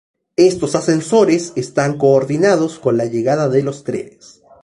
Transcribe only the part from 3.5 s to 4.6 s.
los trenes.